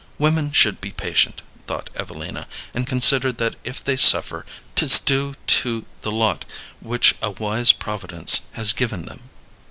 Women 0.17 0.51
should 0.51 0.81
be 0.81 0.89
patient," 0.89 1.43
thought 1.67 1.91
Evelina, 1.95 2.47
"and 2.73 2.87
consider 2.87 3.31
that 3.33 3.55
if 3.63 3.83
they 3.83 3.95
suffer 3.97 4.47
't 4.73 4.85
is 4.85 4.97
due 4.97 5.35
to 5.61 5.85
the 6.01 6.11
lot 6.11 6.43
which 6.79 7.13
a 7.21 7.29
wise 7.29 7.71
Providence 7.71 8.41
has 8.53 8.73
given 8.73 9.05
them." 9.05 9.29